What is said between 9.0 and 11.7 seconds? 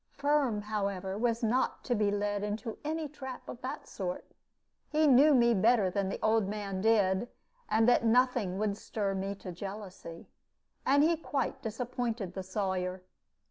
me to jealousy, and he quite